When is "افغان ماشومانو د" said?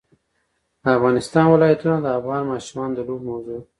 2.19-2.99